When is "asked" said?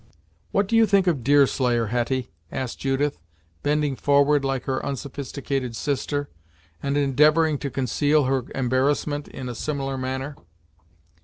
2.51-2.79